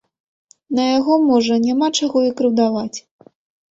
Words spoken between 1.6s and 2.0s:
няма